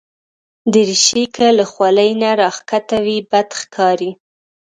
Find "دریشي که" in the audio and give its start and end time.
0.73-1.47